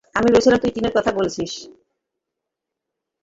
[0.15, 1.51] আমি ভেবেছিলাম তুই, টিনার কথা বলছিস।